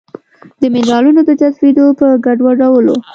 د 0.61 0.63
مېنرالونو 0.73 1.21
د 1.25 1.29
جذبېدو 1.41 1.85
په 1.99 2.07
ګډوډولو 2.25 2.95